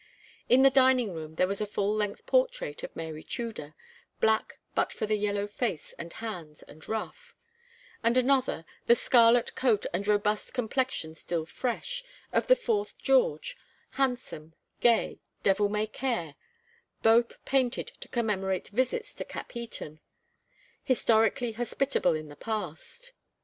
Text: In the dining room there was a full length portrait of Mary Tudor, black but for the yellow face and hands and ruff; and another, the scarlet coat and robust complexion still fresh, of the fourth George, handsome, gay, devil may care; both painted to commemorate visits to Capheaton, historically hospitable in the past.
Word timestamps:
In 0.49 0.63
the 0.63 0.71
dining 0.71 1.13
room 1.13 1.35
there 1.35 1.45
was 1.47 1.61
a 1.61 1.67
full 1.67 1.93
length 1.93 2.25
portrait 2.25 2.81
of 2.81 2.95
Mary 2.95 3.21
Tudor, 3.23 3.75
black 4.19 4.57
but 4.73 4.91
for 4.91 5.05
the 5.05 5.13
yellow 5.15 5.45
face 5.45 5.93
and 5.99 6.11
hands 6.13 6.63
and 6.63 6.89
ruff; 6.89 7.35
and 8.03 8.17
another, 8.17 8.65
the 8.87 8.95
scarlet 8.95 9.53
coat 9.53 9.85
and 9.93 10.07
robust 10.07 10.55
complexion 10.55 11.13
still 11.13 11.45
fresh, 11.45 12.03
of 12.33 12.47
the 12.47 12.55
fourth 12.55 12.97
George, 12.97 13.55
handsome, 13.91 14.55
gay, 14.79 15.21
devil 15.43 15.69
may 15.69 15.85
care; 15.85 16.33
both 17.03 17.37
painted 17.45 17.91
to 17.99 18.07
commemorate 18.07 18.69
visits 18.69 19.13
to 19.13 19.23
Capheaton, 19.23 19.99
historically 20.83 21.51
hospitable 21.51 22.15
in 22.15 22.27
the 22.27 22.35
past. 22.35 23.11